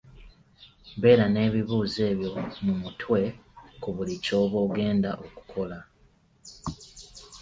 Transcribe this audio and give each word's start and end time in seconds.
Beera 1.01 1.25
n'ebibuuzo 1.29 2.01
ebyo 2.11 2.29
mu 2.65 2.73
mutwe 2.81 3.21
ku 3.81 3.87
buli 3.95 4.15
ky'oba 4.23 4.57
ogenda 4.65 5.11
okukola. 5.25 5.77